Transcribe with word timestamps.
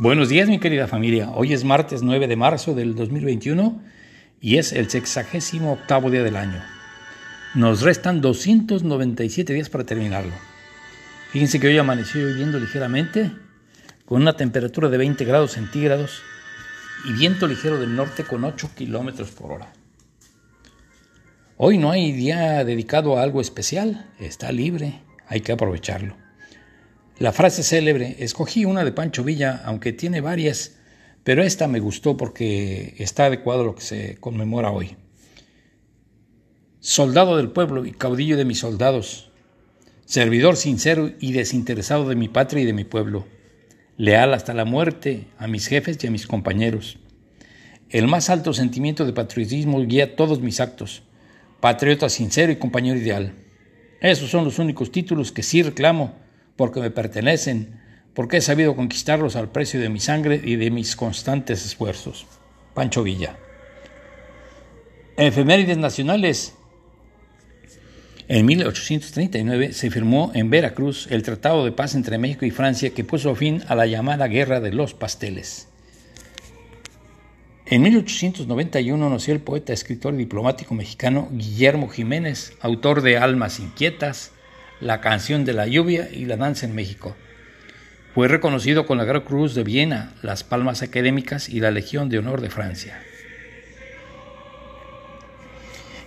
Buenos 0.00 0.30
días 0.30 0.48
mi 0.48 0.58
querida 0.58 0.86
familia, 0.86 1.28
hoy 1.28 1.52
es 1.52 1.62
martes 1.62 2.00
9 2.02 2.26
de 2.26 2.34
marzo 2.34 2.74
del 2.74 2.94
2021 2.94 3.82
y 4.40 4.56
es 4.56 4.72
el 4.72 4.88
sexagésimo 4.88 5.74
octavo 5.74 6.10
día 6.10 6.22
del 6.22 6.36
año. 6.36 6.64
Nos 7.54 7.82
restan 7.82 8.22
297 8.22 9.52
días 9.52 9.68
para 9.68 9.84
terminarlo. 9.84 10.32
Fíjense 11.32 11.60
que 11.60 11.66
hoy 11.66 11.76
amaneció 11.76 12.22
lloviendo 12.22 12.58
ligeramente, 12.58 13.30
con 14.06 14.22
una 14.22 14.38
temperatura 14.38 14.88
de 14.88 14.96
20 14.96 15.22
grados 15.26 15.52
centígrados 15.52 16.22
y 17.04 17.12
viento 17.12 17.46
ligero 17.46 17.78
del 17.78 17.94
norte 17.94 18.24
con 18.24 18.42
8 18.44 18.70
kilómetros 18.74 19.32
por 19.32 19.52
hora. 19.52 19.70
Hoy 21.58 21.76
no 21.76 21.90
hay 21.90 22.12
día 22.12 22.64
dedicado 22.64 23.18
a 23.18 23.22
algo 23.22 23.42
especial, 23.42 24.06
está 24.18 24.50
libre, 24.50 25.02
hay 25.28 25.42
que 25.42 25.52
aprovecharlo. 25.52 26.19
La 27.20 27.32
frase 27.32 27.62
célebre, 27.62 28.16
escogí 28.20 28.64
una 28.64 28.82
de 28.82 28.92
Pancho 28.92 29.22
Villa, 29.22 29.60
aunque 29.66 29.92
tiene 29.92 30.22
varias, 30.22 30.78
pero 31.22 31.42
esta 31.42 31.68
me 31.68 31.78
gustó 31.78 32.16
porque 32.16 32.94
está 32.96 33.26
adecuado 33.26 33.60
a 33.60 33.64
lo 33.64 33.74
que 33.74 33.82
se 33.82 34.16
conmemora 34.20 34.70
hoy. 34.70 34.96
Soldado 36.78 37.36
del 37.36 37.50
pueblo 37.50 37.84
y 37.84 37.92
caudillo 37.92 38.38
de 38.38 38.46
mis 38.46 38.60
soldados, 38.60 39.30
servidor 40.06 40.56
sincero 40.56 41.10
y 41.20 41.32
desinteresado 41.32 42.08
de 42.08 42.16
mi 42.16 42.28
patria 42.28 42.62
y 42.62 42.66
de 42.66 42.72
mi 42.72 42.84
pueblo, 42.84 43.26
leal 43.98 44.32
hasta 44.32 44.54
la 44.54 44.64
muerte 44.64 45.26
a 45.36 45.46
mis 45.46 45.66
jefes 45.66 46.02
y 46.02 46.06
a 46.06 46.10
mis 46.10 46.26
compañeros. 46.26 47.00
El 47.90 48.08
más 48.08 48.30
alto 48.30 48.54
sentimiento 48.54 49.04
de 49.04 49.12
patriotismo 49.12 49.84
guía 49.84 50.16
todos 50.16 50.40
mis 50.40 50.58
actos, 50.58 51.02
patriota 51.60 52.08
sincero 52.08 52.50
y 52.50 52.56
compañero 52.56 52.98
ideal. 52.98 53.34
Esos 54.00 54.30
son 54.30 54.44
los 54.44 54.58
únicos 54.58 54.90
títulos 54.90 55.32
que 55.32 55.42
sí 55.42 55.62
reclamo 55.62 56.29
porque 56.60 56.80
me 56.80 56.90
pertenecen, 56.90 57.80
porque 58.12 58.36
he 58.36 58.40
sabido 58.42 58.76
conquistarlos 58.76 59.34
al 59.34 59.48
precio 59.48 59.80
de 59.80 59.88
mi 59.88 59.98
sangre 59.98 60.38
y 60.44 60.56
de 60.56 60.70
mis 60.70 60.94
constantes 60.94 61.64
esfuerzos. 61.64 62.26
Pancho 62.74 63.02
Villa. 63.02 63.38
Efemérides 65.16 65.78
nacionales. 65.78 66.54
En 68.28 68.44
1839 68.44 69.72
se 69.72 69.90
firmó 69.90 70.32
en 70.34 70.50
Veracruz 70.50 71.08
el 71.10 71.22
Tratado 71.22 71.64
de 71.64 71.72
Paz 71.72 71.94
entre 71.94 72.18
México 72.18 72.44
y 72.44 72.50
Francia 72.50 72.90
que 72.90 73.04
puso 73.04 73.34
fin 73.34 73.64
a 73.66 73.74
la 73.74 73.86
llamada 73.86 74.26
Guerra 74.26 74.60
de 74.60 74.74
los 74.74 74.92
Pasteles. 74.92 75.66
En 77.64 77.80
1891 77.80 79.08
nació 79.08 79.32
el 79.32 79.40
poeta, 79.40 79.72
escritor 79.72 80.12
y 80.12 80.18
diplomático 80.18 80.74
mexicano 80.74 81.26
Guillermo 81.32 81.88
Jiménez, 81.88 82.52
autor 82.60 83.00
de 83.00 83.16
Almas 83.16 83.60
Inquietas, 83.60 84.32
la 84.80 85.00
canción 85.00 85.44
de 85.44 85.52
la 85.52 85.66
lluvia 85.66 86.08
y 86.10 86.24
la 86.24 86.36
danza 86.36 86.66
en 86.66 86.74
México. 86.74 87.14
Fue 88.14 88.28
reconocido 88.28 88.86
con 88.86 88.98
la 88.98 89.04
Gran 89.04 89.22
Cruz 89.22 89.54
de 89.54 89.62
Viena, 89.62 90.14
las 90.22 90.42
Palmas 90.42 90.82
Académicas 90.82 91.48
y 91.48 91.60
la 91.60 91.70
Legión 91.70 92.08
de 92.08 92.18
Honor 92.18 92.40
de 92.40 92.50
Francia. 92.50 93.00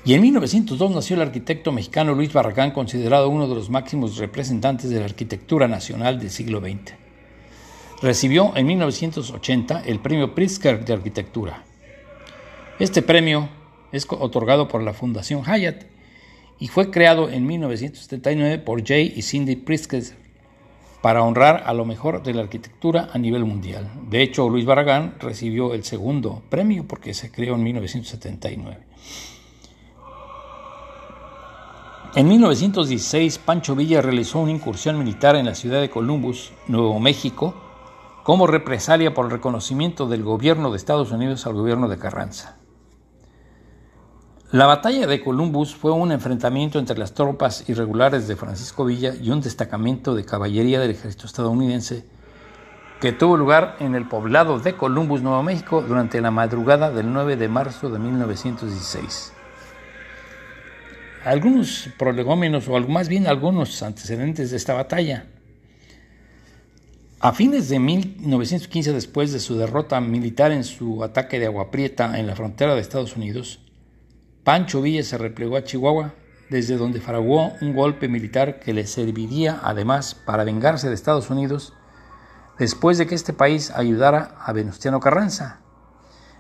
Y 0.06 0.14
en 0.16 0.22
1902 0.22 0.92
nació 0.92 1.16
el 1.16 1.22
arquitecto 1.22 1.72
mexicano 1.72 2.14
Luis 2.14 2.34
Barragán, 2.34 2.72
considerado 2.72 3.30
uno 3.30 3.48
de 3.48 3.56
los 3.56 3.70
máximos 3.70 4.18
representantes 4.18 4.90
de 4.90 5.00
la 5.00 5.06
arquitectura 5.06 5.70
nacional 5.70 6.20
del 6.20 6.30
siglo 6.30 6.60
XX. 6.60 6.94
Recibió 8.02 8.52
en 8.58 8.66
1980 8.66 9.84
el 9.86 10.00
premio 10.02 10.36
Pritzker 10.36 10.84
de 10.84 10.92
Arquitectura. 10.92 11.64
Este 12.80 13.02
premio 13.02 13.48
es 13.94 14.06
otorgado 14.10 14.68
por 14.68 14.84
la 14.84 14.92
Fundación 14.92 15.44
Hyatt 15.46 15.93
y 16.64 16.70
fue 16.70 16.90
creado 16.92 17.28
en 17.28 17.46
1979 17.46 18.58
por 18.60 18.88
Jay 18.88 19.12
y 19.14 19.22
Cindy 19.22 19.58
Pritzker 19.58 20.02
para 21.02 21.22
honrar 21.22 21.64
a 21.66 21.74
lo 21.74 21.84
mejor 21.84 22.24
de 22.24 22.34
la 22.34 22.44
arquitectura 22.44 23.10
a 23.12 23.18
nivel 23.18 23.44
mundial. 23.44 23.92
De 24.10 24.22
hecho, 24.22 24.48
Luis 24.48 24.64
Barragán 24.64 25.16
recibió 25.20 25.74
el 25.74 25.84
segundo 25.84 26.42
premio 26.48 26.86
porque 26.88 27.14
se 27.14 27.30
creó 27.30 27.56
en 27.56 27.64
1979. 27.64 28.78
En 32.16 32.30
1916, 32.30 33.40
Pancho 33.40 33.76
Villa 33.76 34.02
realizó 34.02 34.40
una 34.40 34.54
incursión 34.54 34.98
militar 34.98 35.36
en 35.36 35.48
la 35.48 35.56
ciudad 35.56 35.82
de 35.82 35.90
Columbus, 35.90 36.54
Nuevo 36.70 36.98
México, 36.98 37.54
como 38.24 38.48
represalia 38.48 39.14
por 39.14 39.26
el 39.26 39.32
reconocimiento 39.32 40.08
del 40.08 40.24
gobierno 40.24 40.72
de 40.72 40.78
Estados 40.78 41.12
Unidos 41.12 41.46
al 41.46 41.56
gobierno 41.56 41.90
de 41.90 42.00
Carranza. 42.00 42.63
La 44.54 44.68
batalla 44.68 45.08
de 45.08 45.20
Columbus 45.20 45.74
fue 45.74 45.92
un 45.92 46.12
enfrentamiento 46.12 46.78
entre 46.78 46.96
las 46.96 47.16
tropas 47.16 47.68
irregulares 47.68 48.28
de 48.28 48.36
Francisco 48.36 48.86
Villa 48.86 49.16
y 49.20 49.32
un 49.32 49.42
destacamento 49.42 50.14
de 50.14 50.26
caballería 50.26 50.80
del 50.80 50.92
ejército 50.92 51.26
estadounidense 51.26 52.06
que 53.02 53.14
tuvo 53.14 53.36
lugar 53.36 53.78
en 53.80 53.96
el 53.96 54.08
poblado 54.08 54.60
de 54.60 54.76
Columbus, 54.76 55.24
Nuevo 55.24 55.42
México, 55.42 55.82
durante 55.82 56.22
la 56.22 56.30
madrugada 56.30 56.92
del 56.92 57.12
9 57.12 57.36
de 57.36 57.48
marzo 57.48 57.90
de 57.90 57.98
1916. 57.98 59.34
Algunos 61.26 61.90
prolegómenos, 61.98 62.68
o 62.68 62.80
más 62.82 63.10
bien 63.10 63.26
algunos 63.26 63.82
antecedentes 63.82 64.52
de 64.52 64.58
esta 64.58 64.76
batalla. 64.76 65.26
A 67.20 67.32
fines 67.32 67.70
de 67.70 67.80
1915, 67.80 68.94
después 68.94 69.34
de 69.34 69.40
su 69.40 69.58
derrota 69.58 70.00
militar 70.00 70.52
en 70.52 70.64
su 70.64 71.04
ataque 71.04 71.40
de 71.40 71.48
Agua 71.48 71.72
Prieta 71.72 72.20
en 72.20 72.28
la 72.28 72.36
frontera 72.36 72.76
de 72.76 72.82
Estados 72.82 73.16
Unidos, 73.16 73.60
Pancho 74.44 74.82
Villa 74.82 75.04
se 75.04 75.18
replegó 75.18 75.56
a 75.56 75.64
Chihuahua, 75.64 76.14
desde 76.50 76.76
donde 76.76 77.00
fraguó 77.00 77.54
un 77.62 77.74
golpe 77.74 78.10
militar 78.10 78.60
que 78.60 78.74
le 78.74 78.86
serviría 78.86 79.62
además 79.64 80.16
para 80.16 80.44
vengarse 80.44 80.90
de 80.90 80.96
Estados 80.96 81.30
Unidos 81.30 81.74
después 82.60 82.98
de 82.98 83.08
que 83.08 83.16
este 83.16 83.32
país 83.32 83.72
ayudara 83.72 84.36
a 84.40 84.52
Venustiano 84.52 85.00
Carranza. 85.00 85.62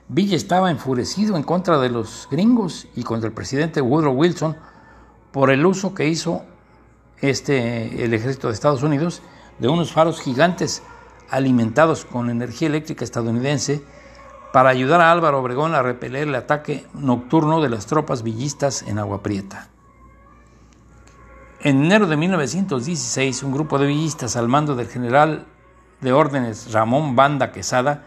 Villa 0.09 0.36
estaba 0.36 0.69
enfurecido 0.69 1.38
en 1.38 1.44
contra 1.44 1.80
de 1.80 1.90
los 1.90 2.28
gringos 2.30 2.88
y 2.94 3.03
contra 3.03 3.30
el 3.30 3.34
presidente 3.34 3.81
Woodrow 3.81 4.13
Wilson 4.13 4.58
por 5.31 5.50
el 5.50 5.66
uso 5.66 5.96
que 5.96 6.08
hizo 6.09 6.44
este, 7.22 8.03
el 8.03 8.13
ejército 8.13 8.50
de 8.50 8.53
Estados 8.53 8.84
Unidos 8.84 9.22
de 9.59 9.69
unos 9.69 9.94
faros 9.94 10.19
gigantes 10.19 10.84
alimentados 11.30 12.03
con 12.03 12.30
energía 12.30 12.68
eléctrica 12.68 13.06
estadounidense 13.06 13.81
para 14.53 14.69
ayudar 14.69 15.02
a 15.02 15.12
Álvaro 15.12 15.40
Obregón 15.40 15.74
a 15.74 15.81
repeler 15.81 16.28
el 16.28 16.36
ataque 16.36 16.86
nocturno 16.94 17.59
de 17.59 17.69
las 17.69 17.88
tropas 17.88 18.22
villistas 18.22 18.84
en 18.84 19.00
Agua 19.00 19.24
Prieta. 19.24 19.68
En 21.59 21.84
enero 21.86 22.06
de 22.06 22.18
1916, 22.18 23.42
un 23.42 23.52
grupo 23.52 23.80
de 23.80 23.88
villistas 23.88 24.36
al 24.36 24.47
mando 24.47 24.75
del 24.75 24.88
general 24.88 25.47
de 26.02 26.13
órdenes 26.13 26.72
Ramón 26.72 27.16
Banda 27.16 27.52
Quesada 27.52 28.06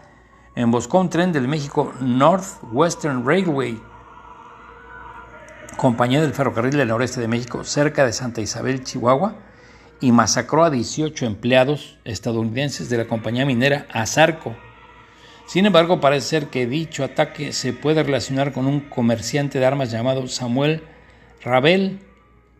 emboscó 0.55 1.01
un 1.01 1.09
tren 1.09 1.33
del 1.33 1.49
México 1.49 1.91
Northwestern 1.99 3.27
Railway, 3.27 3.81
compañía 5.75 6.21
del 6.21 6.33
ferrocarril 6.33 6.77
del 6.77 6.87
noreste 6.87 7.19
de 7.19 7.27
México, 7.27 7.65
cerca 7.65 8.05
de 8.05 8.13
Santa 8.13 8.39
Isabel, 8.39 8.85
Chihuahua, 8.85 9.35
y 9.99 10.13
masacró 10.13 10.63
a 10.63 10.69
18 10.69 11.25
empleados 11.25 11.99
estadounidenses 12.05 12.89
de 12.89 12.99
la 12.99 13.07
compañía 13.07 13.45
minera 13.45 13.85
Azarco, 13.91 14.55
sin 15.47 15.65
embargo, 15.65 16.01
parece 16.01 16.27
ser 16.27 16.47
que 16.47 16.67
dicho 16.67 17.05
ataque 17.05 17.53
se 17.53 17.71
puede 17.71 18.03
relacionar 18.03 18.51
con 18.51 18.67
un 18.67 18.81
comerciante 18.81 19.59
de 19.59 19.65
armas 19.65 19.89
llamado 19.89 20.27
Samuel 20.27 20.83
Rabel, 21.41 21.99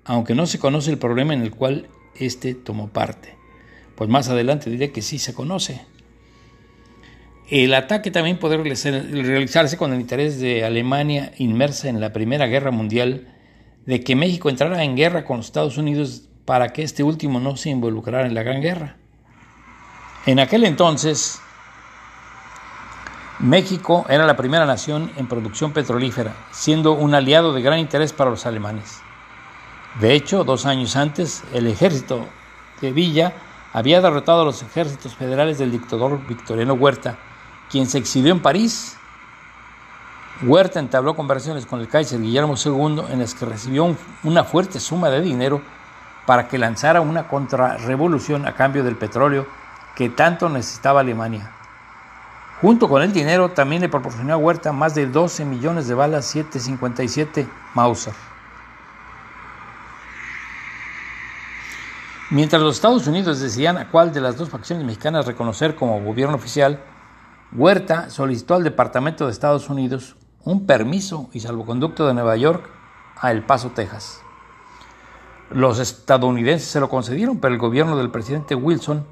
aunque 0.05 0.35
no 0.35 0.45
se 0.45 0.57
conoce 0.57 0.89
el 0.89 0.97
problema 0.97 1.33
en 1.33 1.41
el 1.41 1.51
cual 1.51 1.87
éste 2.15 2.53
tomó 2.55 2.87
parte. 2.87 3.35
Pues 3.95 4.09
más 4.09 4.29
adelante 4.29 4.69
diré 4.69 4.91
que 4.91 5.01
sí 5.01 5.19
se 5.19 5.33
conoce. 5.33 5.81
El 7.49 7.73
ataque 7.73 8.09
también 8.09 8.39
puede 8.39 8.57
realizarse 8.57 9.77
con 9.77 9.93
el 9.93 9.99
interés 9.99 10.39
de 10.39 10.63
Alemania 10.63 11.33
inmersa 11.37 11.89
en 11.89 11.99
la 11.99 12.13
Primera 12.13 12.45
Guerra 12.47 12.71
Mundial, 12.71 13.27
de 13.85 14.01
que 14.01 14.15
México 14.15 14.49
entrara 14.49 14.83
en 14.83 14.95
guerra 14.95 15.25
con 15.25 15.37
los 15.37 15.47
Estados 15.47 15.77
Unidos 15.77 16.23
para 16.45 16.73
que 16.73 16.83
este 16.83 17.03
último 17.03 17.41
no 17.41 17.57
se 17.57 17.69
involucrara 17.69 18.27
en 18.27 18.33
la 18.33 18.43
Gran 18.43 18.61
Guerra. 18.61 18.95
En 20.25 20.39
aquel 20.39 20.65
entonces, 20.65 21.39
México 23.47 24.05
era 24.09 24.25
la 24.25 24.35
primera 24.35 24.65
nación 24.65 25.09
en 25.15 25.27
producción 25.27 25.71
petrolífera, 25.71 26.33
siendo 26.51 26.91
un 26.91 27.15
aliado 27.15 27.53
de 27.53 27.61
gran 27.61 27.79
interés 27.79 28.11
para 28.11 28.29
los 28.29 28.45
alemanes. 28.45 29.01
De 30.01 30.13
hecho, 30.13 30.43
dos 30.43 30.65
años 30.65 30.97
antes, 30.97 31.43
el 31.53 31.67
ejército 31.67 32.27
de 32.81 32.91
Villa 32.91 33.33
había 33.71 34.01
derrotado 34.01 34.41
a 34.41 34.45
los 34.45 34.61
ejércitos 34.63 35.15
federales 35.15 35.57
del 35.57 35.71
dictador 35.71 36.19
Victoriano 36.27 36.73
Huerta, 36.73 37.17
quien 37.69 37.87
se 37.87 37.97
exilió 37.97 38.33
en 38.33 38.41
París. 38.41 38.97
Huerta 40.43 40.81
entabló 40.81 41.15
conversaciones 41.15 41.65
con 41.65 41.79
el 41.79 41.87
Kaiser 41.87 42.21
Guillermo 42.21 42.55
II 42.63 43.03
en 43.09 43.19
las 43.19 43.33
que 43.33 43.45
recibió 43.45 43.95
una 44.23 44.43
fuerte 44.43 44.81
suma 44.81 45.09
de 45.09 45.21
dinero 45.21 45.61
para 46.25 46.49
que 46.49 46.57
lanzara 46.57 46.99
una 46.99 47.29
contrarrevolución 47.29 48.45
a 48.45 48.55
cambio 48.55 48.83
del 48.83 48.97
petróleo 48.97 49.47
que 49.95 50.09
tanto 50.09 50.49
necesitaba 50.49 50.99
Alemania. 50.99 51.56
Junto 52.61 52.89
con 52.89 53.03
el 53.03 53.13
dinero 53.13 53.49
también 53.49 53.83
le 53.83 53.89
proporcionó 53.89 54.33
a 54.33 54.37
Huerta 54.37 54.71
más 54.71 54.95
de 54.95 55.05
12 55.05 55.45
millones 55.45 55.87
de 55.87 55.93
balas 55.93 56.25
757 56.25 57.47
Mauser. 57.75 58.13
Mientras 62.31 62.61
los 62.61 62.75
Estados 62.75 63.05
Unidos 63.05 63.39
decidían 63.39 63.77
a 63.77 63.89
cuál 63.89 64.11
de 64.11 64.21
las 64.21 64.37
dos 64.37 64.49
facciones 64.49 64.85
mexicanas 64.85 65.27
reconocer 65.27 65.75
como 65.75 66.03
gobierno 66.03 66.35
oficial, 66.35 66.81
Huerta 67.53 68.09
solicitó 68.09 68.55
al 68.55 68.63
Departamento 68.63 69.25
de 69.25 69.31
Estados 69.31 69.69
Unidos 69.69 70.17
un 70.43 70.65
permiso 70.65 71.29
y 71.33 71.41
salvoconducto 71.41 72.07
de 72.07 72.15
Nueva 72.15 72.35
York 72.37 72.69
a 73.21 73.31
El 73.31 73.43
Paso, 73.43 73.69
Texas. 73.69 74.21
Los 75.51 75.79
estadounidenses 75.79 76.67
se 76.67 76.79
lo 76.79 76.89
concedieron, 76.89 77.39
pero 77.39 77.53
el 77.53 77.59
gobierno 77.59 77.97
del 77.97 78.09
presidente 78.09 78.55
Wilson 78.55 79.05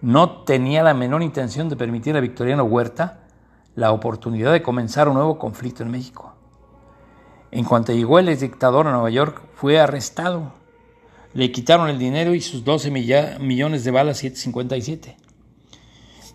no 0.00 0.42
tenía 0.44 0.82
la 0.82 0.94
menor 0.94 1.22
intención 1.22 1.68
de 1.68 1.76
permitir 1.76 2.16
a 2.16 2.20
Victoriano 2.20 2.64
Huerta 2.64 3.20
la 3.74 3.92
oportunidad 3.92 4.52
de 4.52 4.62
comenzar 4.62 5.08
un 5.08 5.14
nuevo 5.14 5.38
conflicto 5.38 5.82
en 5.82 5.90
México. 5.90 6.34
En 7.50 7.64
cuanto 7.64 7.92
llegó 7.92 8.18
el 8.18 8.38
dictador 8.38 8.86
a 8.86 8.92
Nueva 8.92 9.10
York, 9.10 9.42
fue 9.54 9.78
arrestado. 9.78 10.52
Le 11.32 11.52
quitaron 11.52 11.88
el 11.88 11.98
dinero 11.98 12.34
y 12.34 12.40
sus 12.40 12.64
12 12.64 12.90
millones 12.90 13.84
de 13.84 13.90
balas 13.90 14.18
757. 14.18 15.16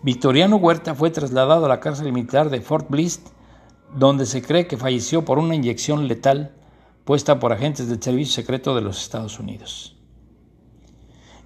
Victoriano 0.02 0.56
Huerta 0.56 0.94
fue 0.94 1.10
trasladado 1.10 1.66
a 1.66 1.68
la 1.68 1.80
cárcel 1.80 2.12
militar 2.12 2.50
de 2.50 2.60
Fort 2.60 2.88
Bliss, 2.88 3.22
donde 3.94 4.26
se 4.26 4.42
cree 4.42 4.66
que 4.66 4.76
falleció 4.76 5.24
por 5.24 5.38
una 5.38 5.54
inyección 5.54 6.08
letal 6.08 6.56
puesta 7.04 7.38
por 7.38 7.52
agentes 7.52 7.88
del 7.88 8.02
Servicio 8.02 8.34
Secreto 8.34 8.74
de 8.74 8.80
los 8.80 9.00
Estados 9.02 9.38
Unidos. 9.38 9.96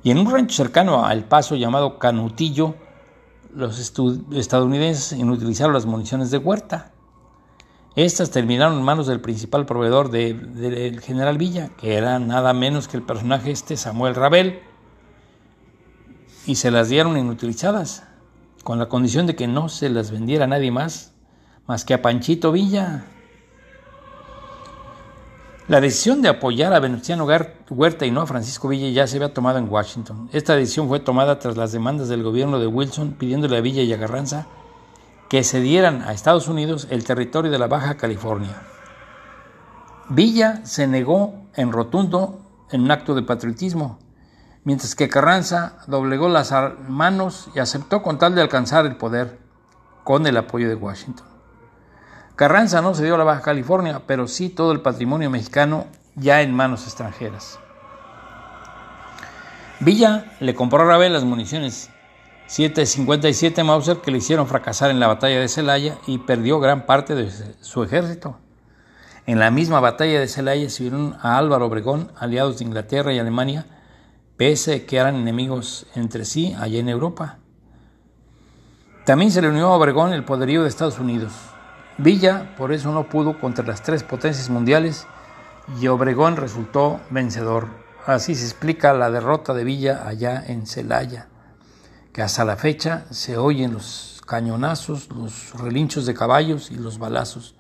Y 0.07 0.13
en 0.13 0.19
un 0.19 0.31
rancho 0.31 0.55
cercano 0.55 1.05
a 1.05 1.13
El 1.13 1.25
Paso 1.25 1.57
llamado 1.57 1.99
Canutillo, 1.99 2.77
los 3.53 3.77
estadounidenses 3.81 5.19
inutilizaron 5.19 5.73
las 5.73 5.85
municiones 5.85 6.31
de 6.31 6.39
Huerta. 6.39 6.93
Estas 7.97 8.31
terminaron 8.31 8.79
en 8.79 8.85
manos 8.85 9.09
del 9.09 9.21
principal 9.21 9.67
proveedor 9.67 10.13
del 10.13 11.01
general 11.01 11.39
Villa, 11.39 11.71
que 11.77 11.95
era 11.97 12.21
nada 12.21 12.53
menos 12.53 12.87
que 12.87 12.97
el 12.97 13.03
personaje 13.03 13.51
este 13.51 13.77
Samuel 13.77 14.15
Rabel, 14.15 14.61
y 16.47 16.55
se 16.55 16.71
las 16.71 16.89
dieron 16.89 17.19
inutilizadas 17.19 18.05
con 18.63 18.79
la 18.79 18.89
condición 18.89 19.27
de 19.27 19.35
que 19.35 19.49
no 19.49 19.69
se 19.69 19.89
las 19.89 20.13
vendiera 20.13 20.45
a 20.45 20.47
nadie 20.47 20.71
más, 20.71 21.15
más 21.67 21.85
que 21.85 21.95
a 21.95 22.03
Panchito 22.03 22.53
Villa. 22.53 23.07
La 25.69 25.81
decisión 25.81 26.23
de 26.23 26.29
apoyar 26.29 26.73
a 26.73 26.79
Venustiano 26.79 27.27
Huerta 27.71 28.07
y 28.07 28.13
no 28.13 28.21
a 28.21 28.27
Francisco 28.27 28.69
Villa 28.69 28.89
ya 28.91 29.09
se 29.09 29.17
había 29.17 29.35
tomado 29.35 29.59
en 29.59 29.69
Washington. 29.69 30.31
Esta 30.33 30.55
decisión 30.55 30.87
fue 30.87 31.01
tomada 31.01 31.41
tras 31.41 31.57
las 31.57 31.73
demandas 31.73 32.09
del 32.09 32.23
gobierno 32.23 32.61
de 32.61 32.69
Wilson 32.69 33.17
pidiéndole 33.19 33.57
a 33.57 33.61
Villa 33.61 33.83
y 33.83 33.93
a 33.93 33.97
Garranza 33.97 34.47
que 35.29 35.43
cedieran 35.43 36.03
a 36.03 36.13
Estados 36.13 36.47
Unidos 36.47 36.87
el 36.91 37.03
territorio 37.03 37.51
de 37.51 37.59
la 37.59 37.67
Baja 37.67 37.97
California. 37.97 38.63
Villa 40.09 40.65
se 40.65 40.87
negó 40.87 41.35
en 41.57 41.73
rotundo 41.73 42.39
en 42.71 42.83
un 42.83 42.93
acto 42.93 43.17
de 43.17 43.23
patriotismo 43.23 43.99
mientras 44.63 44.95
que 44.95 45.09
Carranza 45.09 45.79
doblegó 45.89 46.29
las 46.29 46.53
manos 46.89 47.49
y 47.57 47.59
aceptó 47.61 48.03
con 48.03 48.19
tal 48.19 48.37
de 48.37 48.43
alcanzar 48.43 48.87
el 48.87 48.97
poder 48.97 49.39
con 50.05 50.27
el 50.29 50.37
apoyo 50.37 50.69
de 50.69 50.75
Washington. 50.77 51.36
Carranza 52.37 52.83
no 52.83 52.95
se 52.95 53.03
dio 53.03 53.15
a 53.15 53.19
la 53.19 53.25
Baja 53.25 53.41
California, 53.41 54.03
pero 54.07 54.29
sí 54.29 54.51
todo 54.51 54.73
el 54.73 54.83
patrimonio 54.83 55.31
mexicano 55.31 55.87
ya 56.17 56.43
en 56.43 56.53
manos 56.53 56.85
extranjeras. 56.85 57.59
Villa 59.81 60.37
le 60.41 60.55
compró 60.55 60.83
a 60.83 60.85
Rabel 60.85 61.15
las 61.15 61.25
municiones 61.25 61.89
757 62.47 63.65
Mauser 63.65 63.99
que 63.99 64.11
le 64.11 64.19
hicieron 64.19 64.47
fracasar 64.47 64.91
en 64.91 65.01
la 65.01 65.07
batalla 65.07 65.41
de 65.41 65.49
Celaya 65.49 65.97
y 66.07 66.19
perdió 66.19 66.61
gran 66.61 66.85
parte 66.85 67.15
de 67.15 67.31
su 67.63 67.83
ejército. 67.83 68.37
En 69.25 69.39
la 69.39 69.51
misma 69.51 69.81
batalla 69.81 70.21
de 70.21 70.29
Celaya 70.29 70.69
se 70.69 70.83
vieron 70.83 71.17
a 71.23 71.39
Álvaro 71.39 71.67
Obregón, 71.67 72.13
aliados 72.19 72.59
de 72.59 72.67
Inglaterra 72.67 73.15
y 73.15 73.19
Alemania, 73.19 73.65
pese 74.37 74.85
que 74.85 74.99
eran 74.99 75.17
enemigos 75.17 75.87
entre 75.95 76.27
sí 76.27 76.55
allá 76.61 76.79
en 76.81 76.91
Europa. 76.91 77.39
También 79.07 79.31
se 79.31 79.41
le 79.41 79.49
unió 79.49 79.69
a 79.69 79.77
Obregón 79.77 80.13
el 80.13 80.25
poderío 80.25 80.63
de 80.63 80.69
Estados 80.69 80.99
Unidos. 80.99 81.33
Villa 81.99 82.55
por 82.57 82.73
eso 82.73 82.93
no 82.93 83.09
pudo 83.09 83.41
contra 83.41 83.65
las 83.65 83.83
tres 83.83 84.03
potencias 84.03 84.51
mundiales 84.51 85.07
y 85.81 85.87
Obregón 85.89 86.37
resultó 86.37 87.01
vencedor. 87.11 87.69
Así 88.07 88.35
se 88.35 88.45
explica 88.45 88.93
la 88.93 89.11
derrota 89.11 89.55
de 89.55 89.65
Villa 89.65 90.07
allá 90.07 90.43
en 90.47 90.67
Celaya, 90.67 91.29
que 92.13 92.23
hasta 92.23 92.45
la 92.45 92.57
fecha 92.57 93.07
se 93.11 93.37
oyen 93.37 93.73
los 93.73 94.23
cañonazos, 94.27 95.09
los 95.11 95.55
relinchos 95.55 96.07
de 96.07 96.15
caballos 96.15 96.71
y 96.71 96.77
los 96.77 96.99
balazos, 96.99 97.55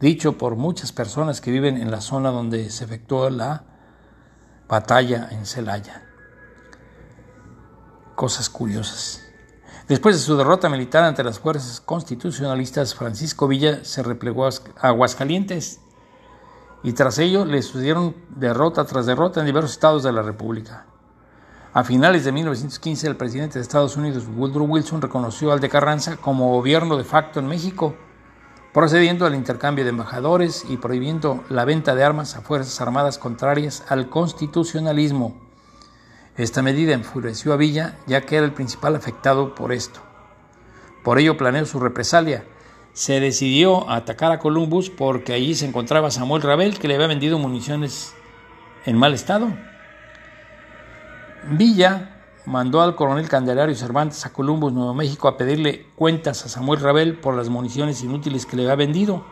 dicho 0.00 0.38
por 0.38 0.56
muchas 0.56 0.92
personas 0.92 1.40
que 1.40 1.50
viven 1.50 1.76
en 1.76 1.90
la 1.90 2.00
zona 2.00 2.30
donde 2.30 2.70
se 2.70 2.84
efectuó 2.84 3.28
la 3.30 3.64
batalla 4.68 5.28
en 5.30 5.44
Celaya 5.44 6.02
cosas 8.14 8.48
curiosas. 8.48 9.20
Después 9.92 10.16
de 10.16 10.22
su 10.22 10.38
derrota 10.38 10.70
militar 10.70 11.04
ante 11.04 11.22
las 11.22 11.38
fuerzas 11.38 11.78
constitucionalistas, 11.82 12.94
Francisco 12.94 13.46
Villa 13.46 13.84
se 13.84 14.02
replegó 14.02 14.46
a 14.46 14.52
Aguascalientes 14.80 15.82
y 16.82 16.94
tras 16.94 17.18
ello 17.18 17.44
le 17.44 17.60
sucedieron 17.60 18.16
derrota 18.30 18.86
tras 18.86 19.04
derrota 19.04 19.40
en 19.40 19.46
diversos 19.46 19.72
estados 19.72 20.02
de 20.02 20.10
la 20.10 20.22
República. 20.22 20.86
A 21.74 21.84
finales 21.84 22.24
de 22.24 22.32
1915, 22.32 23.06
el 23.06 23.16
presidente 23.16 23.58
de 23.58 23.62
Estados 23.62 23.98
Unidos, 23.98 24.24
Woodrow 24.34 24.64
Wilson, 24.64 25.02
reconoció 25.02 25.52
al 25.52 25.60
de 25.60 25.68
Carranza 25.68 26.16
como 26.16 26.54
gobierno 26.54 26.96
de 26.96 27.04
facto 27.04 27.40
en 27.40 27.48
México, 27.48 27.94
procediendo 28.72 29.26
al 29.26 29.34
intercambio 29.34 29.84
de 29.84 29.90
embajadores 29.90 30.64
y 30.70 30.78
prohibiendo 30.78 31.44
la 31.50 31.66
venta 31.66 31.94
de 31.94 32.02
armas 32.02 32.34
a 32.34 32.40
fuerzas 32.40 32.80
armadas 32.80 33.18
contrarias 33.18 33.84
al 33.90 34.08
constitucionalismo. 34.08 35.51
Esta 36.36 36.62
medida 36.62 36.94
enfureció 36.94 37.52
a 37.52 37.56
Villa, 37.56 37.98
ya 38.06 38.22
que 38.22 38.36
era 38.36 38.46
el 38.46 38.54
principal 38.54 38.96
afectado 38.96 39.54
por 39.54 39.70
esto. 39.70 40.00
Por 41.04 41.18
ello 41.18 41.36
planeó 41.36 41.66
su 41.66 41.78
represalia. 41.78 42.44
Se 42.94 43.20
decidió 43.20 43.88
a 43.90 43.96
atacar 43.96 44.32
a 44.32 44.38
Columbus 44.38 44.88
porque 44.88 45.34
allí 45.34 45.54
se 45.54 45.66
encontraba 45.66 46.10
Samuel 46.10 46.42
Rabel, 46.42 46.78
que 46.78 46.88
le 46.88 46.94
había 46.94 47.06
vendido 47.06 47.38
municiones 47.38 48.14
en 48.86 48.96
mal 48.96 49.12
estado. 49.12 49.48
Villa 51.50 52.22
mandó 52.46 52.80
al 52.80 52.96
coronel 52.96 53.28
Candelario 53.28 53.74
Cervantes 53.74 54.24
a 54.24 54.32
Columbus, 54.32 54.72
Nuevo 54.72 54.94
México, 54.94 55.28
a 55.28 55.36
pedirle 55.36 55.86
cuentas 55.96 56.46
a 56.46 56.48
Samuel 56.48 56.80
Rabel 56.80 57.18
por 57.18 57.34
las 57.34 57.50
municiones 57.50 58.02
inútiles 58.02 58.46
que 58.46 58.56
le 58.56 58.62
había 58.62 58.76
vendido, 58.76 59.24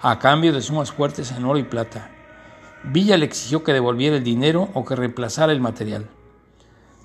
a 0.00 0.18
cambio 0.20 0.52
de 0.52 0.62
sumas 0.62 0.92
fuertes 0.92 1.32
en 1.32 1.44
oro 1.44 1.58
y 1.58 1.64
plata. 1.64 2.13
Villa 2.92 3.16
le 3.16 3.24
exigió 3.24 3.64
que 3.64 3.72
devolviera 3.72 4.16
el 4.16 4.24
dinero 4.24 4.68
o 4.74 4.84
que 4.84 4.94
reemplazara 4.94 5.52
el 5.52 5.60
material. 5.60 6.06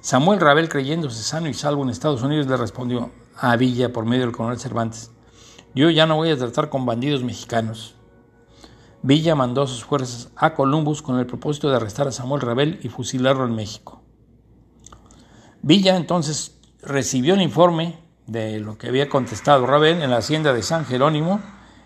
Samuel 0.02 0.40
Rabel, 0.40 0.70
creyéndose 0.70 1.24
sano 1.24 1.50
y 1.50 1.54
salvo 1.54 1.84
en 1.84 1.90
Estados 1.90 2.22
Unidos, 2.22 2.48
le 2.48 2.58
respondió 2.58 3.12
a 3.38 3.56
Villa 3.56 3.94
por 3.94 4.06
medio 4.06 4.24
del 4.24 4.36
coronel 4.36 4.60
Cervantes, 4.60 5.12
yo 5.74 5.90
ya 5.90 6.06
no 6.06 6.18
voy 6.18 6.32
a 6.32 6.38
tratar 6.38 6.70
con 6.70 6.86
bandidos 6.86 7.24
mexicanos. 7.24 7.96
Villa 9.02 9.36
mandó 9.36 9.66
sus 9.68 9.86
fuerzas 9.86 10.30
a 10.36 10.54
Columbus 10.54 11.02
con 11.02 11.18
el 11.20 11.26
propósito 11.26 11.70
de 11.70 11.78
arrestar 11.78 12.08
a 12.08 12.12
Samuel 12.12 12.42
Rabel 12.42 12.80
y 12.84 12.90
fusilarlo 12.90 13.46
en 13.46 13.56
México. 13.56 14.02
Villa 15.62 15.96
entonces 15.96 16.58
recibió 16.82 17.36
el 17.36 17.42
informe 17.42 17.98
de 18.28 18.60
lo 18.60 18.78
que 18.78 18.88
había 18.88 19.10
contestado 19.10 19.66
Rabel 19.66 20.02
en 20.02 20.10
la 20.10 20.18
hacienda 20.18 20.54
de 20.54 20.64
San 20.64 20.86
Jerónimo 20.86 21.40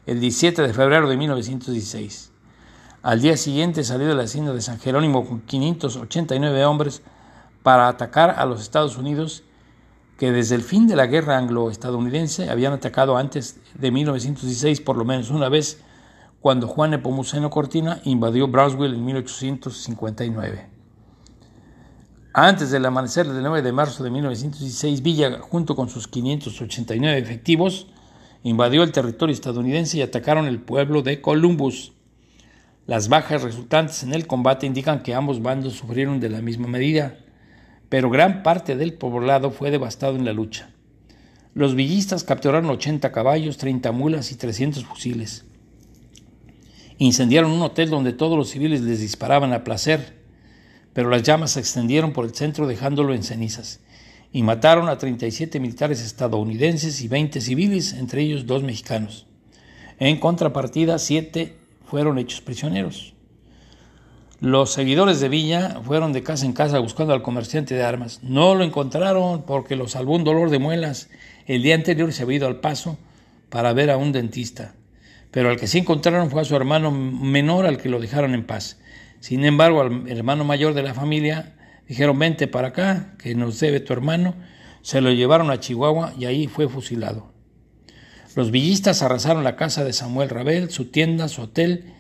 el 0.05 0.19
17 0.19 0.61
de 0.63 0.73
febrero 0.73 1.07
de 1.07 1.17
1916. 1.17 2.32
Al 3.03 3.19
día 3.19 3.35
siguiente 3.35 3.83
salió 3.83 4.07
de 4.07 4.15
la 4.15 4.23
hacienda 4.23 4.53
de 4.53 4.61
San 4.61 4.79
Jerónimo 4.79 5.27
con 5.27 5.41
589 5.41 6.63
hombres 6.63 7.01
para 7.61 7.89
atacar 7.89 8.35
a 8.37 8.45
los 8.45 8.61
Estados 8.61 8.97
Unidos 8.97 9.43
que 10.17 10.31
desde 10.31 10.55
el 10.55 10.61
fin 10.61 10.87
de 10.87 10.95
la 10.95 11.05
guerra 11.07 11.37
anglo-estadounidense 11.37 12.49
habían 12.49 12.71
atacado 12.71 13.17
antes 13.17 13.59
de 13.73 13.91
1916 13.91 14.79
por 14.79 14.95
lo 14.95 15.03
menos 15.03 15.31
una 15.31 15.49
vez 15.49 15.81
cuando 16.39 16.65
Juan 16.65 16.91
Nepomuceno 16.91 17.49
Cortina 17.49 17.99
invadió 18.05 18.47
Brownsville 18.47 18.95
en 18.95 19.03
1859. 19.03 20.69
Antes 22.33 22.71
del 22.71 22.85
amanecer 22.85 23.27
del 23.27 23.43
9 23.43 23.61
de 23.63 23.71
marzo 23.73 24.05
de 24.05 24.11
1916, 24.11 25.01
Villa, 25.03 25.39
junto 25.41 25.75
con 25.75 25.89
sus 25.89 26.07
589 26.07 27.17
efectivos, 27.17 27.87
invadió 28.43 28.81
el 28.81 28.93
territorio 28.93 29.33
estadounidense 29.33 29.97
y 29.97 30.01
atacaron 30.01 30.47
el 30.47 30.61
pueblo 30.61 31.01
de 31.01 31.21
Columbus. 31.21 31.92
Las 32.85 33.07
bajas 33.07 33.41
resultantes 33.41 34.03
en 34.03 34.13
el 34.13 34.27
combate 34.27 34.65
indican 34.65 35.03
que 35.03 35.13
ambos 35.13 35.41
bandos 35.41 35.73
sufrieron 35.73 36.19
de 36.19 36.29
la 36.29 36.41
misma 36.41 36.67
medida, 36.67 37.17
pero 37.87 38.09
gran 38.09 38.43
parte 38.43 38.75
del 38.75 38.93
poblado 38.93 39.51
fue 39.51 39.71
devastado 39.71 40.17
en 40.17 40.25
la 40.25 40.33
lucha. 40.33 40.69
Los 41.53 41.75
villistas 41.75 42.25
capturaron 42.25 42.69
80 42.69 43.13
caballos, 43.13 43.57
30 43.57 43.91
mulas 43.93 44.33
y 44.33 44.35
300 44.35 44.83
fusiles. 44.83 45.45
Incendiaron 46.97 47.51
un 47.51 47.61
hotel 47.61 47.89
donde 47.89 48.11
todos 48.11 48.37
los 48.37 48.49
civiles 48.49 48.81
les 48.81 48.99
disparaban 48.99 49.53
a 49.53 49.63
placer, 49.63 50.21
pero 50.91 51.09
las 51.09 51.23
llamas 51.23 51.51
se 51.51 51.61
extendieron 51.61 52.11
por 52.11 52.25
el 52.25 52.35
centro 52.35 52.67
dejándolo 52.67 53.13
en 53.13 53.23
cenizas, 53.23 53.79
y 54.33 54.43
mataron 54.43 54.89
a 54.89 54.97
37 54.97 55.59
militares 55.61 56.01
estadounidenses 56.01 57.01
y 57.01 57.07
20 57.07 57.39
civiles, 57.39 57.93
entre 57.93 58.23
ellos 58.23 58.45
dos 58.45 58.61
mexicanos. 58.61 59.25
En 59.99 60.19
contrapartida, 60.19 60.99
siete 60.99 61.62
fueron 61.93 62.17
hechos 62.17 62.41
prisioneros. 62.41 63.13
Los 64.39 64.73
seguidores 64.73 65.19
de 65.19 65.29
Villa 65.29 65.79
fueron 65.85 66.11
de 66.11 66.23
casa 66.23 66.43
en 66.43 66.53
casa 66.53 66.79
buscando 66.79 67.13
al 67.13 67.21
comerciante 67.21 67.75
de 67.75 67.83
armas. 67.83 68.19
No 68.23 68.55
lo 68.55 68.63
encontraron 68.63 69.43
porque 69.43 69.75
lo 69.75 69.87
salvó 69.87 70.15
un 70.15 70.23
dolor 70.23 70.49
de 70.49 70.57
muelas. 70.57 71.11
El 71.45 71.61
día 71.61 71.75
anterior 71.75 72.11
se 72.11 72.23
había 72.23 72.37
ido 72.37 72.47
al 72.47 72.61
paso 72.61 72.97
para 73.49 73.73
ver 73.73 73.91
a 73.91 73.97
un 73.97 74.11
dentista. 74.11 74.73
Pero 75.29 75.51
al 75.51 75.57
que 75.57 75.67
sí 75.67 75.77
encontraron 75.77 76.31
fue 76.31 76.41
a 76.41 76.45
su 76.45 76.55
hermano 76.55 76.89
menor 76.89 77.67
al 77.67 77.77
que 77.77 77.89
lo 77.89 77.99
dejaron 77.99 78.33
en 78.33 78.43
paz. 78.43 78.79
Sin 79.19 79.45
embargo, 79.45 79.81
al 79.81 80.09
hermano 80.09 80.45
mayor 80.45 80.73
de 80.73 80.81
la 80.81 80.95
familia 80.95 81.53
dijeron, 81.87 82.17
vente 82.17 82.47
para 82.47 82.69
acá, 82.69 83.13
que 83.19 83.35
nos 83.35 83.59
debe 83.59 83.81
tu 83.81 83.93
hermano. 83.93 84.33
Se 84.81 84.99
lo 84.99 85.11
llevaron 85.11 85.51
a 85.51 85.59
Chihuahua 85.59 86.15
y 86.17 86.25
ahí 86.25 86.47
fue 86.47 86.67
fusilado. 86.67 87.32
Los 88.35 88.49
villistas 88.49 89.03
arrasaron 89.03 89.43
la 89.43 89.55
casa 89.55 89.83
de 89.83 89.93
Samuel 89.93 90.29
Rabel, 90.29 90.71
su 90.71 90.85
tienda, 90.85 91.27
su 91.27 91.43
hotel 91.43 91.93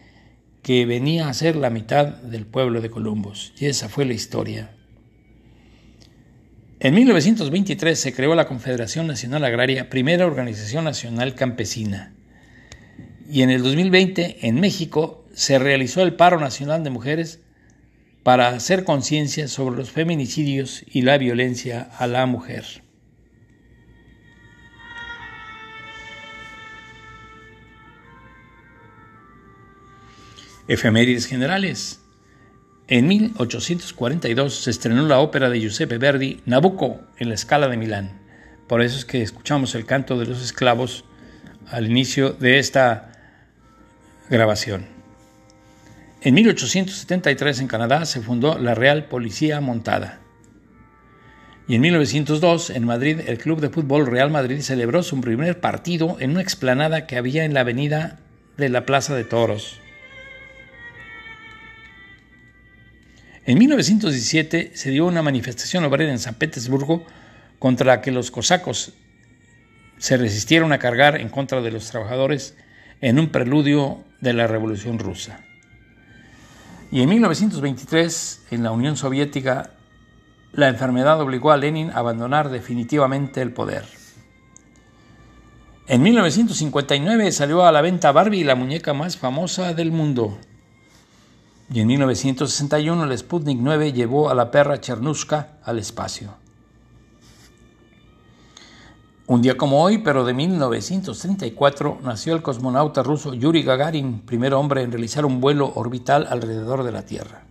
que 0.63 0.85
venía 0.85 1.27
a 1.27 1.33
ser 1.33 1.55
la 1.55 1.69
mitad 1.69 2.05
del 2.05 2.45
pueblo 2.45 2.81
de 2.81 2.89
Columbus. 2.89 3.53
Y 3.59 3.65
esa 3.65 3.89
fue 3.89 4.05
la 4.05 4.13
historia. 4.13 4.71
En 6.79 6.95
1923 6.95 7.99
se 7.99 8.13
creó 8.13 8.33
la 8.33 8.47
Confederación 8.47 9.07
Nacional 9.07 9.43
Agraria, 9.45 9.89
primera 9.89 10.25
organización 10.25 10.85
nacional 10.85 11.35
campesina. 11.35 12.13
Y 13.29 13.41
en 13.41 13.51
el 13.51 13.61
2020, 13.61 14.47
en 14.47 14.59
México, 14.59 15.25
se 15.33 15.59
realizó 15.59 16.01
el 16.01 16.15
paro 16.15 16.39
nacional 16.39 16.83
de 16.83 16.89
mujeres 16.89 17.39
para 18.23 18.49
hacer 18.49 18.85
conciencia 18.85 19.47
sobre 19.47 19.75
los 19.75 19.91
feminicidios 19.91 20.83
y 20.91 21.01
la 21.03 21.17
violencia 21.17 21.89
a 21.97 22.07
la 22.07 22.25
mujer. 22.25 22.82
Efemérides 30.67 31.25
generales. 31.25 32.01
En 32.87 33.07
1842 33.07 34.63
se 34.63 34.69
estrenó 34.69 35.07
la 35.07 35.19
ópera 35.19 35.49
de 35.49 35.59
Giuseppe 35.59 35.97
Verdi, 35.97 36.41
Nabucco, 36.45 37.01
en 37.17 37.29
la 37.29 37.37
Scala 37.37 37.67
de 37.67 37.77
Milán. 37.77 38.21
Por 38.67 38.81
eso 38.81 38.97
es 38.97 39.05
que 39.05 39.21
escuchamos 39.21 39.75
el 39.75 39.85
canto 39.85 40.17
de 40.17 40.25
los 40.25 40.41
esclavos 40.41 41.05
al 41.67 41.89
inicio 41.89 42.31
de 42.31 42.59
esta 42.59 43.11
grabación. 44.29 44.85
En 46.21 46.35
1873 46.35 47.59
en 47.59 47.67
Canadá 47.67 48.05
se 48.05 48.21
fundó 48.21 48.57
la 48.57 48.75
Real 48.75 49.05
Policía 49.05 49.59
Montada. 49.59 50.19
Y 51.67 51.75
en 51.75 51.81
1902 51.81 52.69
en 52.69 52.85
Madrid 52.85 53.19
el 53.27 53.37
Club 53.37 53.59
de 53.59 53.69
Fútbol 53.69 54.07
Real 54.07 54.29
Madrid 54.29 54.61
celebró 54.61 55.03
su 55.03 55.19
primer 55.19 55.59
partido 55.59 56.17
en 56.19 56.31
una 56.31 56.41
explanada 56.41 57.07
que 57.07 57.17
había 57.17 57.43
en 57.43 57.53
la 57.53 57.61
avenida 57.61 58.19
de 58.57 58.69
la 58.69 58.85
Plaza 58.85 59.15
de 59.15 59.23
Toros. 59.23 59.79
En 63.45 63.57
1917 63.59 64.71
se 64.73 64.89
dio 64.91 65.05
una 65.05 65.21
manifestación 65.21 65.83
obrera 65.83 66.11
en 66.11 66.19
San 66.19 66.35
Petersburgo 66.35 67.05
contra 67.59 67.85
la 67.87 68.01
que 68.01 68.11
los 68.11 68.31
cosacos 68.31 68.93
se 69.97 70.15
resistieron 70.15 70.71
a 70.71 70.79
cargar 70.79 71.19
en 71.19 71.27
contra 71.27 71.61
de 71.61 71.71
los 71.71 71.89
trabajadores 71.89 72.55
en 73.01 73.19
un 73.19 73.29
preludio 73.29 74.03
de 74.21 74.31
la 74.31 74.47
Revolución 74.47 74.97
Rusa. 74.97 75.41
Y 76.89 77.01
en 77.01 77.09
1923, 77.09 78.45
en 78.51 78.63
la 78.63 78.71
Unión 78.71 78.95
Soviética, 78.95 79.71
la 80.53 80.69
enfermedad 80.69 81.19
obligó 81.19 81.51
a 81.51 81.57
Lenin 81.57 81.89
a 81.89 81.95
abandonar 81.95 82.49
definitivamente 82.49 83.41
el 83.41 83.51
poder. 83.51 83.83
En 85.87 86.01
1959 86.01 87.31
salió 87.33 87.65
a 87.65 87.73
la 87.73 87.81
venta 87.81 88.13
Barbie, 88.13 88.45
la 88.45 88.55
muñeca 88.55 88.93
más 88.93 89.17
famosa 89.17 89.73
del 89.73 89.91
mundo. 89.91 90.37
Y 91.73 91.79
en 91.79 91.87
1961 91.87 93.03
el 93.03 93.17
Sputnik 93.17 93.57
9 93.59 93.93
llevó 93.93 94.29
a 94.29 94.35
la 94.35 94.51
perra 94.51 94.79
Chernushka 94.79 95.57
al 95.63 95.79
espacio. 95.79 96.35
Un 99.25 99.41
día 99.41 99.57
como 99.57 99.81
hoy, 99.81 99.97
pero 99.97 100.23
de 100.23 100.35
1934, 100.35 101.97
nació 102.03 102.35
el 102.35 102.43
cosmonauta 102.43 103.01
ruso 103.01 103.33
Yuri 103.33 103.63
Gagarin, 103.63 104.19
primer 104.19 104.53
hombre 104.53 104.83
en 104.83 104.91
realizar 104.91 105.25
un 105.25 105.41
vuelo 105.41 105.71
orbital 105.73 106.27
alrededor 106.29 106.83
de 106.83 106.91
la 106.91 107.07
Tierra. 107.07 107.41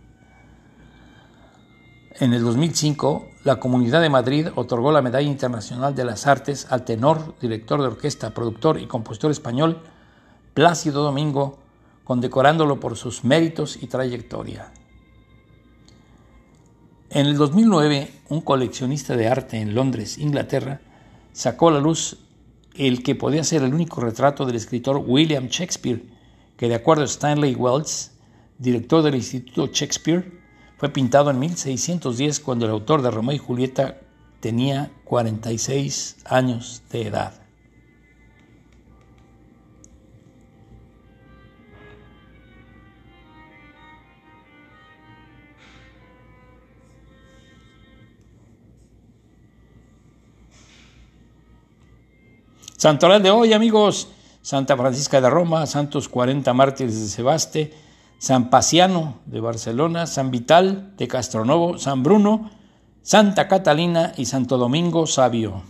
En 2.21 2.33
el 2.33 2.43
2005, 2.43 3.25
la 3.43 3.57
Comunidad 3.57 3.99
de 3.99 4.09
Madrid 4.09 4.47
otorgó 4.55 4.93
la 4.93 5.01
Medalla 5.01 5.27
Internacional 5.27 5.95
de 5.95 6.05
las 6.05 6.27
Artes 6.27 6.67
al 6.69 6.85
tenor, 6.85 7.35
director 7.41 7.81
de 7.81 7.87
orquesta, 7.87 8.29
productor 8.29 8.79
y 8.79 8.87
compositor 8.87 9.31
español 9.31 9.81
Plácido 10.53 11.03
Domingo 11.03 11.62
condecorándolo 12.03 12.79
por 12.79 12.97
sus 12.97 13.23
méritos 13.23 13.77
y 13.81 13.87
trayectoria. 13.87 14.71
En 17.09 17.27
el 17.27 17.37
2009, 17.37 18.11
un 18.29 18.41
coleccionista 18.41 19.15
de 19.15 19.27
arte 19.27 19.57
en 19.57 19.75
Londres, 19.75 20.17
Inglaterra, 20.17 20.81
sacó 21.31 21.69
a 21.69 21.73
la 21.73 21.79
luz 21.79 22.17
el 22.75 23.03
que 23.03 23.13
podía 23.13 23.43
ser 23.43 23.61
el 23.61 23.73
único 23.73 24.01
retrato 24.01 24.45
del 24.45 24.55
escritor 24.55 24.97
William 25.05 25.47
Shakespeare, 25.47 26.03
que 26.57 26.67
de 26.67 26.75
acuerdo 26.75 27.03
a 27.03 27.05
Stanley 27.05 27.53
Wells, 27.55 28.11
director 28.57 29.03
del 29.03 29.15
Instituto 29.15 29.67
Shakespeare, 29.71 30.41
fue 30.77 30.89
pintado 30.89 31.29
en 31.29 31.39
1610 31.39 32.39
cuando 32.39 32.65
el 32.65 32.71
autor 32.71 33.01
de 33.01 33.11
Romeo 33.11 33.35
y 33.35 33.37
Julieta 33.37 33.99
tenía 34.39 34.91
46 35.05 36.17
años 36.25 36.81
de 36.91 37.03
edad. 37.03 37.42
Santoral 52.83 53.23
de 53.23 53.31
hoy, 53.31 53.53
amigos. 53.53 54.09
Santa 54.41 54.75
Francisca 54.75 55.21
de 55.21 55.29
Roma, 55.29 55.65
Santos 55.67 56.09
40 56.09 56.53
Mártires 56.53 56.99
de 56.99 57.07
Sebaste, 57.07 57.71
San 58.17 58.49
Paciano 58.49 59.21
de 59.25 59.39
Barcelona, 59.39 60.05
San 60.05 60.31
Vital 60.31 60.91
de 60.97 61.07
Castronovo, 61.07 61.77
San 61.77 62.03
Bruno, 62.03 62.51
Santa 63.01 63.47
Catalina 63.47 64.11
y 64.17 64.25
Santo 64.25 64.57
Domingo 64.57 65.07
Sabio. 65.07 65.63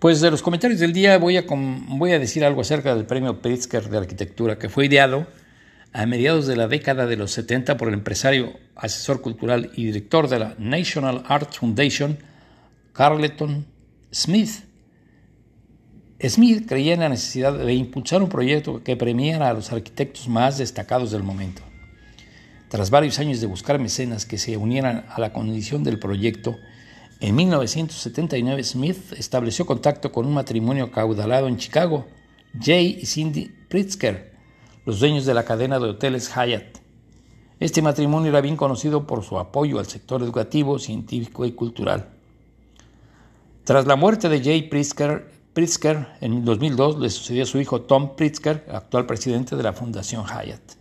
Pues 0.00 0.20
de 0.20 0.32
los 0.32 0.42
comentarios 0.42 0.80
del 0.80 0.92
día 0.92 1.18
voy 1.18 1.36
a, 1.36 1.44
voy 1.48 2.10
a 2.10 2.18
decir 2.18 2.44
algo 2.44 2.62
acerca 2.62 2.96
del 2.96 3.06
premio 3.06 3.40
Pritzker 3.40 3.88
de 3.88 3.98
Arquitectura, 3.98 4.58
que 4.58 4.68
fue 4.68 4.86
ideado 4.86 5.28
a 5.92 6.04
mediados 6.04 6.48
de 6.48 6.56
la 6.56 6.66
década 6.66 7.06
de 7.06 7.16
los 7.16 7.30
70 7.30 7.76
por 7.76 7.86
el 7.86 7.94
empresario, 7.94 8.54
asesor 8.74 9.20
cultural 9.20 9.70
y 9.76 9.84
director 9.84 10.28
de 10.28 10.40
la 10.40 10.56
National 10.58 11.22
Art 11.28 11.54
Foundation, 11.54 12.18
Carleton 12.92 13.77
Smith. 14.10 14.64
Smith 16.26 16.66
creía 16.66 16.94
en 16.94 17.00
la 17.00 17.10
necesidad 17.10 17.52
de 17.52 17.74
impulsar 17.74 18.22
un 18.22 18.30
proyecto 18.30 18.82
que 18.82 18.96
premiara 18.96 19.50
a 19.50 19.52
los 19.52 19.70
arquitectos 19.70 20.28
más 20.28 20.56
destacados 20.56 21.10
del 21.10 21.22
momento. 21.22 21.60
Tras 22.70 22.88
varios 22.90 23.18
años 23.18 23.40
de 23.42 23.46
buscar 23.46 23.78
mecenas 23.78 24.24
que 24.24 24.38
se 24.38 24.56
unieran 24.56 25.04
a 25.10 25.20
la 25.20 25.34
condición 25.34 25.84
del 25.84 25.98
proyecto, 25.98 26.56
en 27.20 27.34
1979 27.34 28.64
Smith 28.64 29.12
estableció 29.12 29.66
contacto 29.66 30.10
con 30.10 30.24
un 30.24 30.32
matrimonio 30.32 30.90
caudalado 30.90 31.46
en 31.46 31.58
Chicago, 31.58 32.06
Jay 32.58 32.98
y 33.02 33.04
Cindy 33.04 33.50
Pritzker, 33.68 34.32
los 34.86 35.00
dueños 35.00 35.26
de 35.26 35.34
la 35.34 35.44
cadena 35.44 35.78
de 35.78 35.90
hoteles 35.90 36.32
Hyatt. 36.34 36.78
Este 37.60 37.82
matrimonio 37.82 38.30
era 38.30 38.40
bien 38.40 38.56
conocido 38.56 39.06
por 39.06 39.22
su 39.22 39.38
apoyo 39.38 39.78
al 39.78 39.86
sector 39.86 40.22
educativo, 40.22 40.78
científico 40.78 41.44
y 41.44 41.52
cultural. 41.52 42.17
Tras 43.68 43.86
la 43.86 43.96
muerte 43.96 44.30
de 44.30 44.42
Jay 44.42 44.62
Pritzker, 44.62 46.08
en 46.22 46.42
2002 46.42 47.00
le 47.00 47.10
sucedió 47.10 47.42
a 47.42 47.46
su 47.46 47.60
hijo 47.60 47.82
Tom 47.82 48.16
Pritzker, 48.16 48.64
actual 48.72 49.04
presidente 49.04 49.56
de 49.56 49.62
la 49.62 49.74
Fundación 49.74 50.24
Hyatt. 50.24 50.72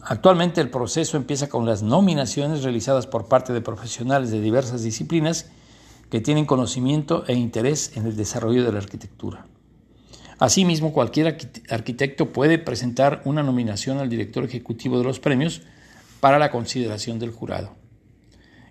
Actualmente 0.00 0.60
el 0.60 0.70
proceso 0.70 1.16
empieza 1.16 1.48
con 1.48 1.66
las 1.66 1.82
nominaciones 1.82 2.62
realizadas 2.62 3.08
por 3.08 3.26
parte 3.26 3.52
de 3.52 3.60
profesionales 3.60 4.30
de 4.30 4.40
diversas 4.40 4.84
disciplinas 4.84 5.50
que 6.08 6.20
tienen 6.20 6.46
conocimiento 6.46 7.24
e 7.26 7.34
interés 7.34 7.96
en 7.96 8.06
el 8.06 8.14
desarrollo 8.14 8.64
de 8.64 8.70
la 8.70 8.78
arquitectura. 8.78 9.44
Asimismo, 10.38 10.92
cualquier 10.92 11.36
arquitecto 11.68 12.32
puede 12.32 12.58
presentar 12.58 13.22
una 13.24 13.42
nominación 13.42 13.98
al 13.98 14.08
director 14.08 14.44
ejecutivo 14.44 14.98
de 14.98 15.04
los 15.04 15.18
premios 15.18 15.62
para 16.20 16.38
la 16.38 16.52
consideración 16.52 17.18
del 17.18 17.32
jurado. 17.32 17.81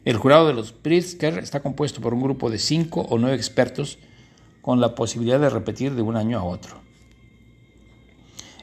El 0.03 0.17
jurado 0.17 0.47
de 0.47 0.53
los 0.53 0.71
Pritzker 0.71 1.37
está 1.37 1.59
compuesto 1.59 2.01
por 2.01 2.15
un 2.15 2.23
grupo 2.23 2.49
de 2.49 2.57
cinco 2.57 3.01
o 3.01 3.19
nueve 3.19 3.35
expertos 3.35 3.99
con 4.61 4.81
la 4.81 4.95
posibilidad 4.95 5.39
de 5.39 5.49
repetir 5.49 5.93
de 5.93 6.01
un 6.01 6.17
año 6.17 6.39
a 6.39 6.43
otro. 6.43 6.81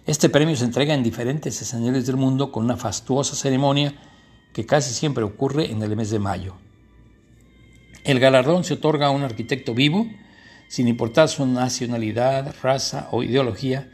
Este 0.04 0.28
premio 0.28 0.56
se 0.56 0.64
entrega 0.64 0.94
en 0.94 1.04
diferentes 1.04 1.62
escenarios 1.62 2.06
del 2.06 2.16
mundo 2.16 2.50
con 2.50 2.64
una 2.64 2.76
fastuosa 2.76 3.36
ceremonia 3.36 3.94
que 4.52 4.66
casi 4.66 4.92
siempre 4.92 5.22
ocurre 5.22 5.70
en 5.70 5.80
el 5.80 5.94
mes 5.94 6.10
de 6.10 6.18
mayo. 6.18 6.56
El 8.02 8.18
galardón 8.18 8.64
se 8.64 8.74
otorga 8.74 9.06
a 9.06 9.10
un 9.10 9.22
arquitecto 9.22 9.74
vivo, 9.74 10.08
sin 10.66 10.88
importar 10.88 11.28
su 11.28 11.46
nacionalidad, 11.46 12.54
raza 12.62 13.08
o 13.12 13.22
ideología, 13.22 13.92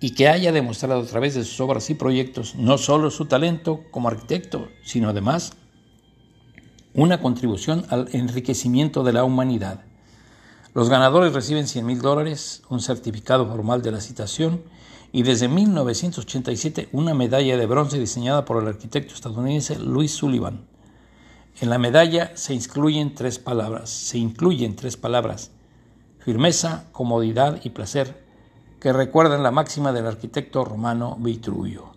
y 0.00 0.14
que 0.14 0.28
haya 0.28 0.52
demostrado 0.52 1.02
a 1.02 1.06
través 1.06 1.34
de 1.34 1.44
sus 1.44 1.60
obras 1.60 1.90
y 1.90 1.94
proyectos 1.94 2.54
no 2.54 2.78
solo 2.78 3.10
su 3.10 3.26
talento 3.26 3.84
como 3.90 4.08
arquitecto, 4.08 4.68
sino 4.84 5.10
además 5.10 5.54
una 6.94 7.20
contribución 7.20 7.84
al 7.90 8.08
enriquecimiento 8.12 9.04
de 9.04 9.12
la 9.12 9.24
humanidad. 9.24 9.80
Los 10.74 10.88
ganadores 10.88 11.32
reciben 11.32 11.66
100 11.66 11.86
mil 11.86 12.00
dólares, 12.00 12.62
un 12.68 12.80
certificado 12.80 13.46
formal 13.46 13.82
de 13.82 13.92
la 13.92 14.00
citación 14.00 14.62
y 15.12 15.22
desde 15.22 15.48
1987 15.48 16.88
una 16.92 17.14
medalla 17.14 17.56
de 17.56 17.66
bronce 17.66 17.98
diseñada 17.98 18.44
por 18.44 18.62
el 18.62 18.68
arquitecto 18.68 19.14
estadounidense 19.14 19.78
Louis 19.78 20.12
Sullivan. 20.12 20.60
En 21.60 21.70
la 21.70 21.78
medalla 21.78 22.36
se 22.36 22.54
incluyen 22.54 23.14
tres 23.14 23.38
palabras, 23.38 23.90
se 23.90 24.18
incluyen 24.18 24.76
tres 24.76 24.96
palabras, 24.96 25.50
firmeza, 26.20 26.84
comodidad 26.92 27.60
y 27.64 27.70
placer, 27.70 28.22
que 28.80 28.92
recuerdan 28.92 29.42
la 29.42 29.50
máxima 29.50 29.92
del 29.92 30.06
arquitecto 30.06 30.64
romano 30.64 31.16
Vitruvio. 31.18 31.92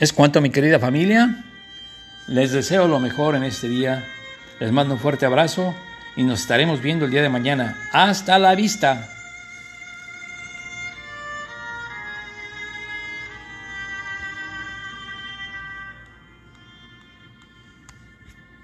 Es 0.00 0.12
cuanto, 0.12 0.40
mi 0.40 0.50
querida 0.50 0.78
familia. 0.78 1.47
Les 2.28 2.52
deseo 2.52 2.88
lo 2.88 3.00
mejor 3.00 3.36
en 3.36 3.42
este 3.42 3.68
día. 3.68 4.04
Les 4.60 4.70
mando 4.70 4.94
un 4.94 5.00
fuerte 5.00 5.24
abrazo 5.24 5.74
y 6.14 6.24
nos 6.24 6.40
estaremos 6.40 6.82
viendo 6.82 7.06
el 7.06 7.10
día 7.10 7.22
de 7.22 7.30
mañana. 7.30 7.88
Hasta 7.90 8.38
la 8.38 8.54
vista. 8.54 9.17